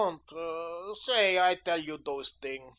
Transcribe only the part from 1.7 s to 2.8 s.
you dose ting.